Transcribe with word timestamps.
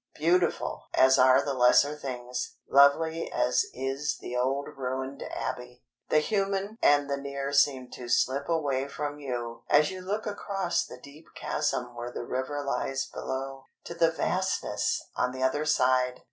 Beautiful 0.15 0.85
as 0.95 1.19
are 1.19 1.45
the 1.45 1.53
lesser 1.53 1.95
things, 1.95 2.55
lovely 2.67 3.31
as 3.31 3.67
is 3.71 4.17
the 4.19 4.35
old 4.35 4.67
ruined 4.75 5.21
Abbey, 5.31 5.83
the 6.09 6.17
human 6.17 6.79
and 6.81 7.07
the 7.07 7.17
near 7.17 7.53
seem 7.53 7.87
to 7.91 8.09
slip 8.09 8.49
away 8.49 8.87
from 8.87 9.19
you 9.19 9.61
as 9.69 9.91
you 9.91 10.01
look 10.01 10.25
across 10.25 10.83
the 10.83 10.97
deep 10.97 11.27
chasm 11.35 11.95
where 11.95 12.09
the 12.11 12.25
river 12.25 12.63
lies 12.65 13.05
below, 13.13 13.65
to 13.83 13.93
the 13.93 14.09
vastness 14.09 15.05
on 15.15 15.31
the 15.33 15.43
other 15.43 15.65
side. 15.65 16.19